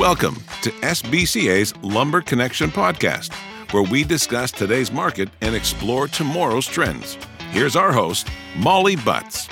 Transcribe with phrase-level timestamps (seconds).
[0.00, 3.34] Welcome to SBCA's Lumber Connection podcast,
[3.70, 7.18] where we discuss today's market and explore tomorrow's trends.
[7.50, 8.26] Here's our host,
[8.56, 9.46] Molly Butts.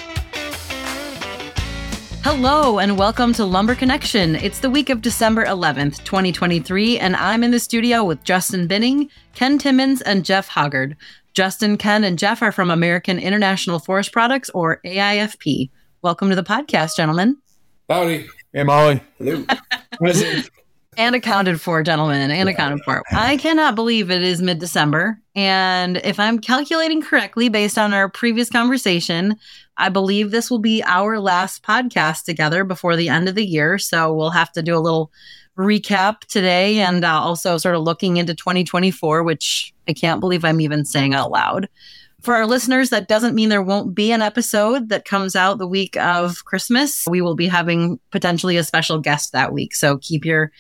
[2.24, 4.36] Hello and welcome to Lumber Connection.
[4.36, 9.10] It's the week of December 11th, 2023, and I'm in the studio with Justin Binning,
[9.34, 10.96] Ken Timmins, and Jeff Hoggard.
[11.34, 15.68] Justin, Ken, and Jeff are from American International Forest Products, or AIFP.
[16.00, 17.36] Welcome to the podcast, gentlemen.
[17.90, 18.26] Howdy.
[18.54, 19.02] Hey, Molly.
[19.18, 19.44] Hello.
[20.98, 23.02] And accounted for, gentlemen, and accounted for.
[23.12, 25.20] I cannot believe it is mid December.
[25.34, 29.36] And if I'm calculating correctly, based on our previous conversation,
[29.76, 33.78] I believe this will be our last podcast together before the end of the year.
[33.78, 35.12] So we'll have to do a little
[35.56, 40.60] recap today and uh, also sort of looking into 2024, which I can't believe I'm
[40.60, 41.68] even saying out loud.
[42.22, 45.68] For our listeners, that doesn't mean there won't be an episode that comes out the
[45.68, 47.04] week of Christmas.
[47.08, 49.74] We will be having potentially a special guest that week.
[49.74, 50.50] So keep your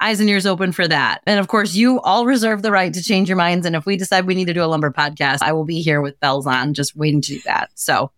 [0.00, 1.20] eyes and ears open for that.
[1.26, 3.66] And of course, you all reserve the right to change your minds.
[3.66, 6.00] And if we decide we need to do a lumber podcast, I will be here
[6.00, 7.70] with bells on, just waiting to do that.
[7.74, 8.10] So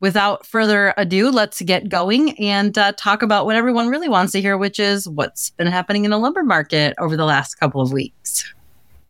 [0.00, 4.40] without further ado, let's get going and uh, talk about what everyone really wants to
[4.40, 7.92] hear, which is what's been happening in the lumber market over the last couple of
[7.92, 8.52] weeks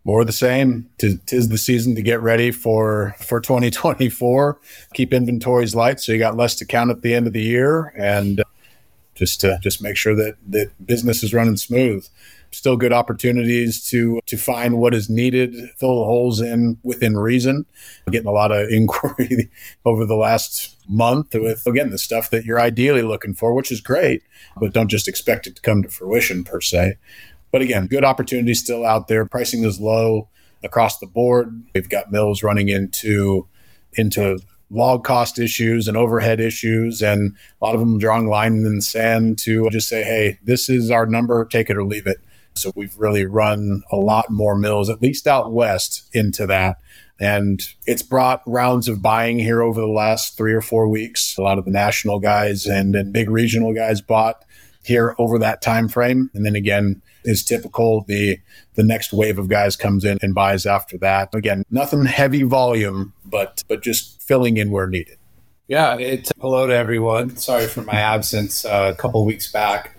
[0.05, 0.89] more of the same.
[0.99, 4.59] Tis the season to get ready for for 2024.
[4.95, 7.93] Keep inventories light, so you got less to count at the end of the year,
[7.97, 8.45] and uh,
[9.15, 12.07] just to just make sure that that business is running smooth.
[12.51, 17.65] Still good opportunities to to find what is needed, fill the holes in within reason.
[18.11, 19.51] Getting a lot of inquiry
[19.87, 23.81] over the last month with again the stuff that you're ideally looking for, which is
[23.81, 24.23] great,
[24.59, 26.97] but don't just expect it to come to fruition per se.
[27.53, 29.25] But again, good opportunities still out there.
[29.27, 30.29] Pricing is low
[30.65, 31.63] across the board.
[31.75, 33.47] We've got mills running into
[33.95, 34.39] into
[34.71, 38.83] log cost issues and overhead issues, and a lot of them drawing line in the
[38.83, 41.45] sand to just say, "Hey, this is our number.
[41.45, 42.19] Take it or leave it."
[42.55, 46.79] So we've really run a lot more mills, at least out west, into that.
[47.21, 51.37] And it's brought rounds of buying here over the last three or four weeks.
[51.39, 54.45] A lot of the national guys and, and big regional guys bought
[54.83, 56.31] here over that time frame.
[56.35, 58.05] And then again, is typical.
[58.07, 58.39] The
[58.75, 61.35] the next wave of guys comes in and buys after that.
[61.35, 65.19] Again, nothing heavy volume, but but just filling in where needed.
[65.69, 67.37] Yeah, it's hello to everyone.
[67.37, 69.97] Sorry for my absence uh, a couple weeks back.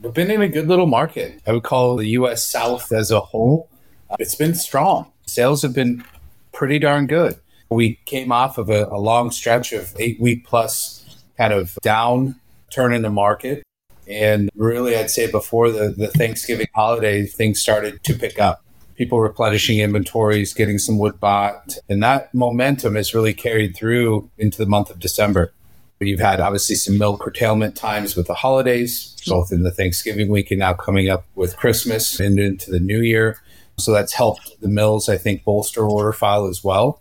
[0.00, 1.40] We've been in a good little market.
[1.46, 2.46] I would call the U.S.
[2.46, 3.68] South as a whole.
[4.08, 5.10] Uh, it's been strong.
[5.26, 6.04] Sales have been
[6.52, 7.36] pretty darn good.
[7.68, 11.04] We came off of a, a long stretch of eight week plus
[11.36, 12.36] kind of down
[12.70, 13.62] turn in the market.
[14.08, 18.64] And really, I'd say before the, the Thanksgiving holiday, things started to pick up.
[18.96, 21.76] People replenishing inventories, getting some wood bought.
[21.88, 25.52] And that momentum has really carried through into the month of December.
[26.00, 30.50] You've had obviously some mill curtailment times with the holidays, both in the Thanksgiving week
[30.50, 33.40] and now coming up with Christmas and into the new year.
[33.78, 37.00] So that's helped the mills, I think, bolster order file as well.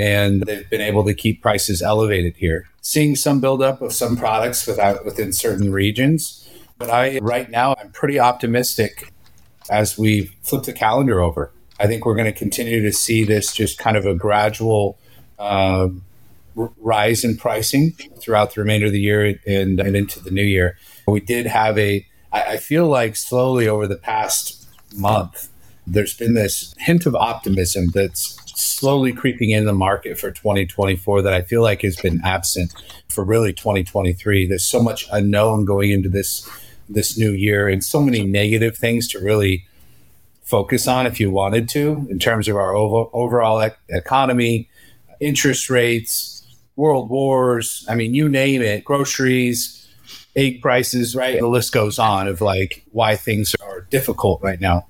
[0.00, 4.66] And they've been able to keep prices elevated here seeing some buildup of some products
[4.66, 6.48] without within certain regions.
[6.78, 9.12] But I right now I'm pretty optimistic
[9.70, 11.52] as we flip the calendar over.
[11.78, 14.98] I think we're going to continue to see this just kind of a gradual
[15.38, 15.88] uh,
[16.56, 20.42] r- rise in pricing throughout the remainder of the year and, and into the new
[20.42, 20.76] year.
[21.06, 25.48] We did have a, I, I feel like slowly over the past month,
[25.86, 31.32] there's been this hint of optimism that's slowly creeping in the market for 2024 that
[31.32, 32.72] I feel like has been absent
[33.08, 34.46] for really 2023.
[34.46, 36.48] There's so much unknown going into this
[36.88, 39.64] this new year and so many negative things to really
[40.42, 44.68] focus on if you wanted to in terms of our over, overall ec- economy,
[45.20, 46.44] interest rates,
[46.74, 49.88] world wars, I mean you name it, groceries,
[50.34, 51.38] egg prices, right?
[51.38, 54.86] The list goes on of like why things are difficult right now.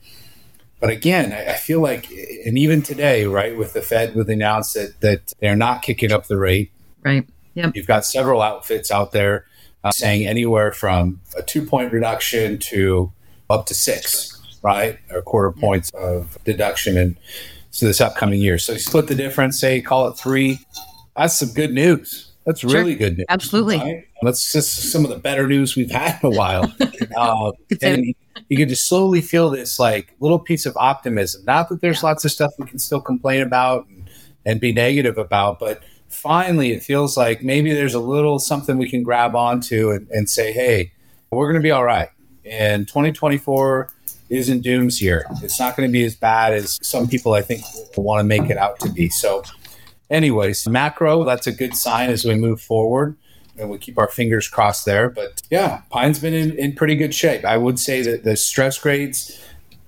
[0.80, 5.00] But again, I, feel like, and even today, right, with the Fed, with announced that
[5.00, 6.72] that they're not kicking up the rate.
[7.02, 7.28] Right.
[7.54, 7.70] Yeah.
[7.74, 9.44] You've got several outfits out there
[9.84, 13.12] uh, saying anywhere from a two point reduction to
[13.50, 17.16] up to six, right, or quarter points of deduction, and
[17.70, 18.56] so this upcoming year.
[18.56, 20.60] So you split the difference, say call it three.
[21.14, 22.29] That's some good news.
[22.46, 22.98] That's really sure.
[22.98, 23.26] good news.
[23.28, 23.78] Absolutely.
[23.78, 24.06] Right?
[24.22, 26.72] That's just some of the better news we've had in a while.
[27.16, 27.52] uh,
[27.82, 28.14] and
[28.48, 31.44] you can just slowly feel this like little piece of optimism.
[31.44, 34.10] Not that there's lots of stuff we can still complain about and,
[34.46, 38.88] and be negative about, but finally it feels like maybe there's a little something we
[38.88, 40.92] can grab onto and, and say, hey,
[41.30, 42.08] we're going to be all right.
[42.44, 43.90] And 2024
[44.30, 45.26] isn't doom's year.
[45.42, 47.62] It's not going to be as bad as some people I think
[47.96, 49.08] want to make it out to be.
[49.08, 49.42] So,
[50.10, 53.16] anyways, macro, that's a good sign as we move forward.
[53.58, 55.10] and we keep our fingers crossed there.
[55.10, 57.44] But yeah, pine's been in, in pretty good shape.
[57.44, 59.38] I would say that the stress grades,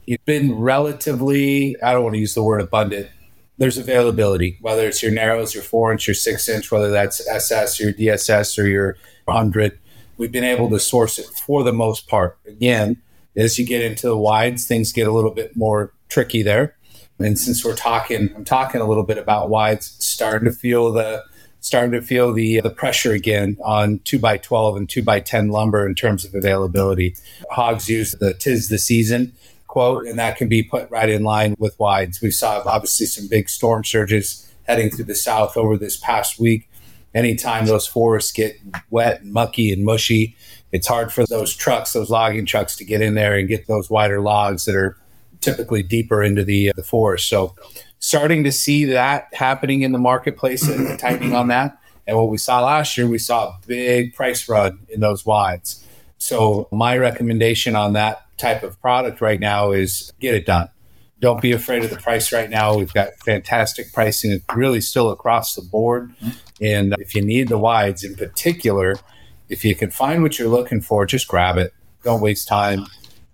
[0.06, 3.08] it's been relatively, I don't want to use the word abundant.
[3.58, 7.80] There's availability, whether it's your narrows, your four inch, your six inch, whether that's SS,
[7.80, 8.96] your DSS, or your
[9.26, 9.78] 100.
[10.18, 12.38] We've been able to source it for the most part.
[12.46, 13.00] Again,
[13.36, 16.76] as you get into the wides, things get a little bit more tricky there.
[17.18, 21.24] And since we're talking, I'm talking a little bit about wides, starting to feel the
[21.60, 25.48] starting to feel the the pressure again on two by twelve and two by ten
[25.48, 27.14] lumber in terms of availability.
[27.50, 29.32] Hogs use the "tis the season"
[29.66, 32.20] quote, and that can be put right in line with wides.
[32.20, 36.68] We saw obviously some big storm surges heading through the south over this past week.
[37.14, 38.60] Anytime those forests get
[38.90, 40.36] wet, and mucky, and mushy,
[40.72, 43.90] it's hard for those trucks, those logging trucks, to get in there and get those
[43.90, 44.96] wider logs that are
[45.40, 47.28] typically deeper into the uh, the forest.
[47.28, 47.54] So,
[48.02, 51.78] starting to see that happening in the marketplace and tightening on that.
[52.04, 55.86] And what we saw last year, we saw a big price run in those wides.
[56.18, 60.68] So, my recommendation on that type of product right now is get it done.
[61.20, 62.76] Don't be afraid of the price right now.
[62.76, 66.12] We've got fantastic pricing, really still across the board.
[66.60, 68.96] And if you need the wides in particular,
[69.48, 71.72] if you can find what you're looking for, just grab it.
[72.02, 72.86] Don't waste time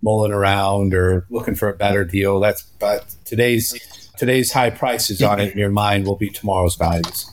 [0.02, 2.38] mulling around or looking for a better deal.
[2.38, 3.74] That's but today's
[4.18, 7.30] today's high prices on it in your mind will be tomorrow's values.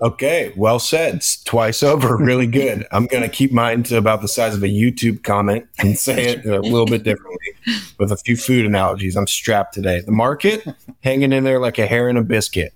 [0.00, 1.22] Okay, well said.
[1.44, 2.16] Twice over.
[2.16, 2.86] Really good.
[2.92, 6.24] I'm going to keep mine to about the size of a YouTube comment and say
[6.24, 7.54] it a little bit differently
[7.98, 9.16] with a few food analogies.
[9.16, 10.00] I'm strapped today.
[10.00, 10.66] The market
[11.02, 12.74] hanging in there like a hair in a biscuit.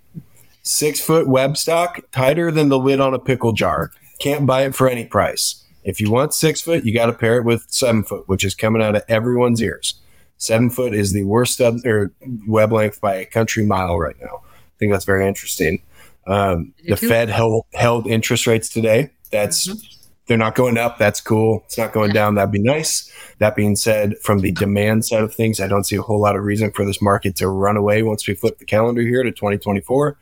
[0.62, 3.90] Six foot web stock, tighter than the lid on a pickle jar.
[4.20, 5.64] Can't buy it for any price.
[5.84, 8.54] If you want six foot, you got to pair it with seven foot, which is
[8.54, 9.94] coming out of everyone's ears.
[10.38, 12.12] Seven foot is the worst or
[12.46, 14.42] web length by a country mile right now.
[14.44, 15.82] I think that's very interesting.
[16.26, 19.10] Um, the Fed held, held interest rates today.
[19.32, 19.78] That's mm-hmm.
[20.26, 20.98] they're not going up.
[20.98, 21.62] That's cool.
[21.64, 22.34] It's not going down.
[22.34, 23.10] That'd be nice.
[23.38, 26.36] That being said, from the demand side of things, I don't see a whole lot
[26.36, 29.32] of reason for this market to run away once we flip the calendar here to
[29.32, 30.18] 2024.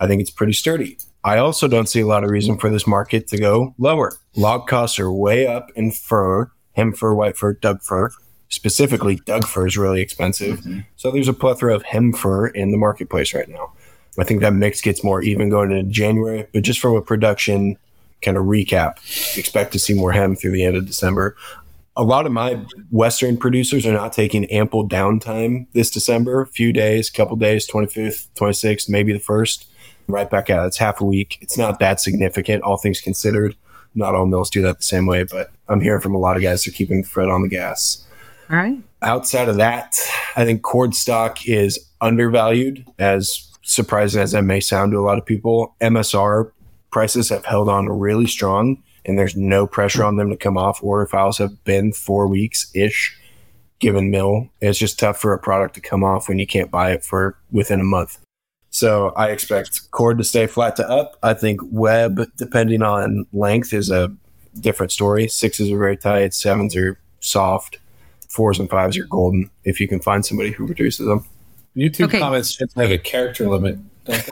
[0.00, 0.98] I think it's pretty sturdy.
[1.22, 4.12] I also don't see a lot of reason for this market to go lower.
[4.34, 8.10] Log costs are way up in fir, hem fir, white fir, Doug fir.
[8.52, 10.60] Specifically, Doug fir is really expensive.
[10.60, 10.80] Mm-hmm.
[10.96, 13.72] So there's a plethora of hem fir in the marketplace right now.
[14.18, 17.78] I think that mix gets more even going into January, but just from a production
[18.20, 18.98] kind of recap,
[19.38, 21.34] expect to see more hem through the end of December.
[21.96, 27.08] A lot of my Western producers are not taking ample downtime this December, few days,
[27.08, 29.66] couple days, 25th, 26th, maybe the first
[30.08, 30.66] right back out.
[30.66, 31.38] It's half a week.
[31.40, 33.56] It's not that significant, all things considered.
[33.94, 36.42] Not all mills do that the same way, but I'm hearing from a lot of
[36.42, 38.06] guys who are keeping the foot on the gas.
[38.52, 38.78] All right.
[39.00, 39.98] Outside of that,
[40.36, 45.16] I think chord stock is undervalued, as surprising as that may sound to a lot
[45.16, 45.74] of people.
[45.80, 46.52] MSR
[46.90, 50.82] prices have held on really strong, and there's no pressure on them to come off.
[50.82, 53.18] Order files have been four weeks ish
[53.78, 54.48] given mill.
[54.60, 57.38] It's just tough for a product to come off when you can't buy it for
[57.50, 58.18] within a month.
[58.68, 61.16] So I expect chord to stay flat to up.
[61.22, 64.14] I think web, depending on length, is a
[64.60, 65.26] different story.
[65.26, 67.78] Sixes are very tight, sevens are soft,
[68.32, 71.24] fours and fives are golden if you can find somebody who produces them.
[71.76, 72.18] YouTube okay.
[72.18, 73.78] comments have a character limit.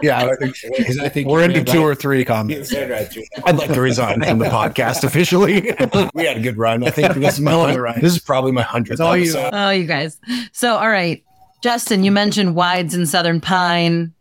[0.03, 0.57] Yeah, I think,
[1.01, 2.75] I think we're into two or three comments.
[2.75, 5.61] I'd like to resign from the podcast officially.
[6.15, 6.83] we had a good run.
[6.83, 8.01] I think this is my only run.
[8.01, 9.01] this is probably my hundredth.
[9.01, 10.19] Oh, you, oh, you guys.
[10.53, 11.23] So, all right,
[11.63, 14.13] Justin, you mentioned wides in Southern Pine.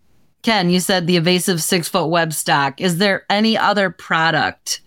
[0.43, 2.79] Ken, you said the evasive six foot web stock.
[2.79, 4.81] Is there any other product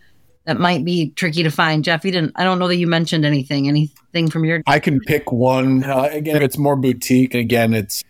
[0.44, 1.84] that might be tricky to find?
[1.84, 4.62] Jeff, you didn't, I don't know that you mentioned anything, anything from your.
[4.66, 5.84] I can pick one.
[5.84, 7.34] Uh, again, it's more boutique.
[7.34, 8.02] Again, it's,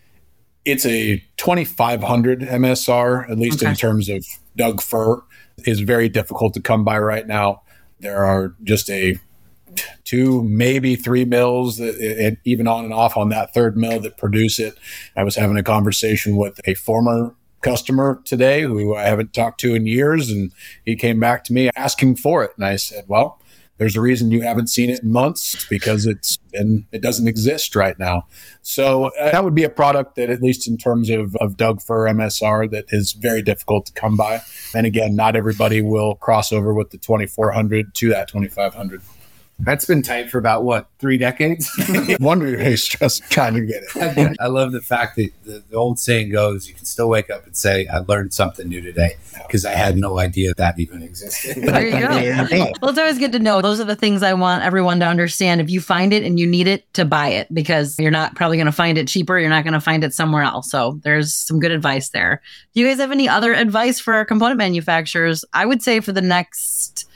[0.65, 3.69] it's a 2500 MSR, at least okay.
[3.69, 4.25] in terms of
[4.55, 5.21] Doug fir,
[5.65, 7.61] is very difficult to come by right now.
[7.99, 9.19] There are just a
[10.03, 14.59] two, maybe three mills, that, even on and off on that third mill that produce
[14.59, 14.77] it.
[15.15, 19.73] I was having a conversation with a former customer today who I haven't talked to
[19.73, 20.51] in years, and
[20.85, 22.51] he came back to me asking for it.
[22.55, 23.41] And I said, Well,
[23.77, 27.75] there's a reason you haven't seen it in months because it's been it doesn't exist
[27.75, 28.27] right now.
[28.61, 31.81] So uh, that would be a product that at least in terms of, of doug
[31.81, 34.41] fir msr that is very difficult to come by.
[34.75, 39.01] And again not everybody will cross over with the 2400 to that 2500
[39.59, 41.69] that's been tight for about what three decades.
[42.19, 44.37] Wonder he's just trying to get it.
[44.39, 47.45] I love the fact that the, the, old saying goes, "You can still wake up
[47.45, 51.63] and say I learned something new today," because I had no idea that even existed.
[51.63, 52.71] there you go.
[52.81, 53.61] well, it's always good to know.
[53.61, 55.61] Those are the things I want everyone to understand.
[55.61, 58.57] If you find it and you need it, to buy it because you're not probably
[58.57, 59.37] going to find it cheaper.
[59.37, 60.69] You're not going to find it somewhere else.
[60.69, 62.41] So there's some good advice there.
[62.73, 65.45] Do you guys have any other advice for our component manufacturers?
[65.53, 67.07] I would say for the next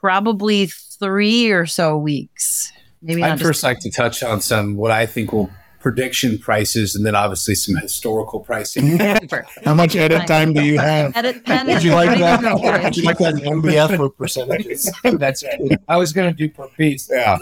[0.00, 0.66] probably
[1.02, 2.72] three or so weeks.
[3.02, 6.94] Maybe I'd first just like to touch on some what I think will prediction prices
[6.94, 8.96] and then obviously some historical pricing.
[9.64, 11.16] How much edit time do you have?
[11.16, 11.66] Edit pen.
[11.66, 12.40] Would you like that?
[12.84, 14.88] Would you like that MBF with percentages?
[15.02, 15.80] That's it.
[15.88, 17.10] I was going to do per piece.
[17.10, 17.36] Yeah.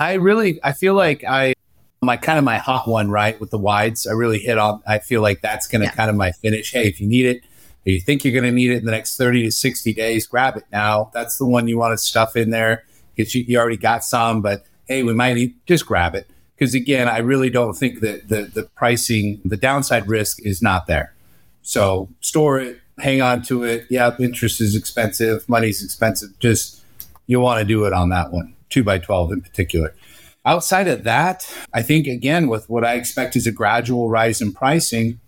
[0.00, 1.54] I really, I feel like I,
[2.02, 4.08] my kind of my hot one, right, with the wides.
[4.08, 4.82] I really hit on.
[4.86, 5.92] I feel like that's going to Yeah.
[5.94, 6.72] kind of my finish.
[6.72, 7.44] Hey, if you need it,
[7.86, 10.26] or you think you're going to need it in the next thirty to sixty days,
[10.26, 11.10] grab it now.
[11.14, 14.42] That's the one you want to stuff in there because you, you already got some.
[14.42, 18.28] But hey, we might need, just grab it because again, I really don't think that
[18.28, 21.14] the the pricing, the downside risk is not there.
[21.62, 23.86] So store it, hang on to it.
[23.90, 26.38] Yeah, interest is expensive, money's expensive.
[26.38, 26.82] Just
[27.26, 29.94] you want to do it on that one, two by twelve in particular.
[30.46, 34.52] Outside of that, I think again with what I expect is a gradual rise in
[34.52, 35.18] pricing.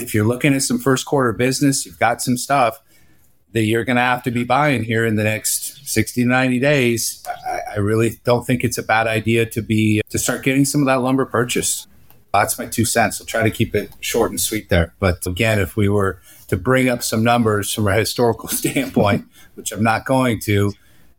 [0.00, 2.80] If you're looking at some first quarter business, you've got some stuff
[3.52, 6.58] that you're going to have to be buying here in the next 60 to 90
[6.58, 7.24] days.
[7.46, 10.82] I, I really don't think it's a bad idea to be to start getting some
[10.82, 11.88] of that lumber purchased.
[12.32, 13.20] That's my two cents.
[13.20, 14.94] I'll try to keep it short and sweet there.
[14.98, 19.72] But again, if we were to bring up some numbers from a historical standpoint, which
[19.72, 20.72] I'm not going to,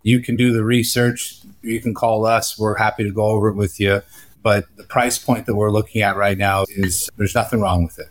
[0.04, 1.40] you can do the research.
[1.62, 2.58] You can call us.
[2.58, 4.02] We're happy to go over it with you.
[4.42, 8.00] But the price point that we're looking at right now is there's nothing wrong with
[8.00, 8.08] it.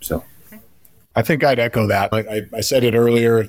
[0.00, 0.24] So
[1.14, 2.12] I think I'd echo that.
[2.12, 3.48] I, I, I said it earlier.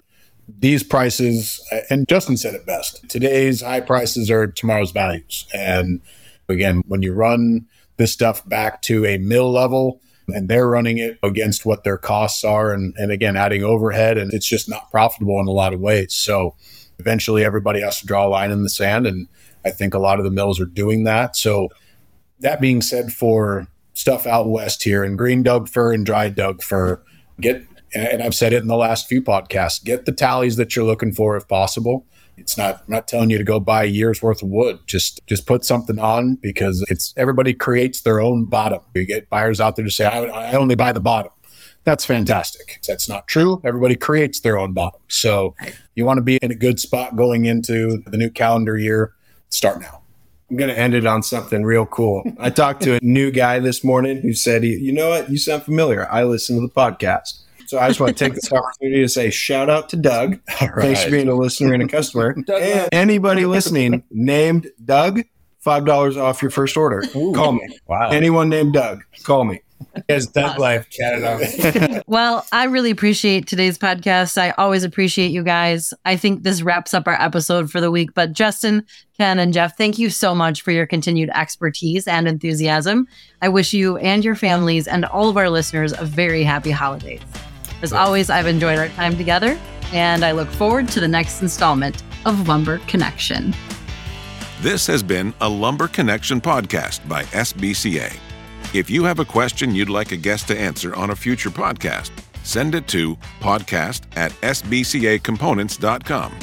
[0.57, 3.07] These prices, uh, and Justin said it best.
[3.09, 5.45] Today's high prices are tomorrow's values.
[5.53, 6.01] And
[6.47, 11.19] again, when you run this stuff back to a mill level and they're running it
[11.23, 15.39] against what their costs are, and, and again, adding overhead, and it's just not profitable
[15.39, 16.13] in a lot of ways.
[16.13, 16.55] So
[16.99, 19.07] eventually everybody has to draw a line in the sand.
[19.07, 19.27] And
[19.65, 21.35] I think a lot of the mills are doing that.
[21.35, 21.69] So
[22.39, 26.61] that being said, for stuff out west here and green Doug fir and dry Doug
[26.61, 27.01] fir,
[27.41, 30.85] get and I've said it in the last few podcasts, get the tallies that you're
[30.85, 32.05] looking for if possible.
[32.37, 34.79] It's not I'm not telling you to go buy a year's worth of wood.
[34.87, 38.79] Just just put something on because it's everybody creates their own bottom.
[38.93, 41.31] You get buyers out there to say, I, I only buy the bottom.
[41.83, 42.79] That's fantastic.
[42.87, 43.61] That's not true.
[43.63, 45.01] Everybody creates their own bottom.
[45.07, 45.55] So
[45.95, 49.13] you want to be in a good spot going into the new calendar year.
[49.49, 50.01] Start now.
[50.49, 52.23] I'm going to end it on something real cool.
[52.39, 55.29] I talked to a new guy this morning who said, You know what?
[55.29, 56.07] You sound familiar.
[56.11, 57.41] I listen to the podcast.
[57.69, 60.39] So I just want to take this opportunity to say shout out to Doug.
[60.61, 62.35] All Thanks for being a listener and a customer.
[62.51, 65.21] and anybody listening named Doug,
[65.63, 67.03] $5 off your first order.
[67.13, 67.79] Call me.
[67.85, 68.09] Wow.
[68.09, 69.61] Anyone named Doug, call me.
[70.07, 72.01] Yes, Doug Life chatted on.
[72.07, 74.39] Well, I really appreciate today's podcast.
[74.39, 75.93] I always appreciate you guys.
[76.05, 78.15] I think this wraps up our episode for the week.
[78.15, 78.83] But Justin,
[79.15, 83.07] Ken, and Jeff, thank you so much for your continued expertise and enthusiasm.
[83.43, 87.21] I wish you and your families and all of our listeners a very happy holidays.
[87.81, 89.57] As always, I've enjoyed our time together,
[89.93, 93.53] and I look forward to the next installment of Lumber Connection.
[94.61, 98.13] This has been a Lumber Connection podcast by SBCA.
[98.73, 102.11] If you have a question you'd like a guest to answer on a future podcast,
[102.43, 106.37] send it to podcast at sbcacomponents.com.